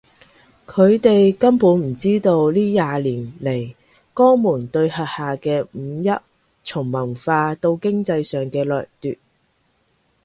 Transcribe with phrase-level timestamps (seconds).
[0.65, 3.75] 佢哋根本唔知道呢廿年嚟
[4.15, 6.09] 江門對轄下嘅五邑
[6.63, 9.19] 從文化到經濟上嘅掠奪